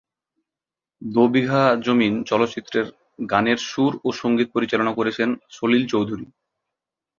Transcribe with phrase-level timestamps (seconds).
[1.01, 2.87] দো বিঘা জমিন চলচ্চিত্রের
[3.29, 6.25] গানের সুর ও সঙ্গীত পরিচালনা করেছেন সলিল চৌধুরী।